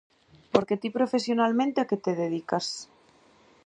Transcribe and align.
Porque 0.53 0.79
ti 0.81 0.89
profesionalmente 0.97 1.77
a 1.79 1.87
que 1.89 1.97
te 2.05 2.13
dedicas? 2.23 2.65